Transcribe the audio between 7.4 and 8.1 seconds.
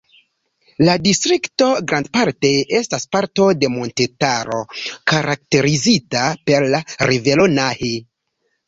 Nahe.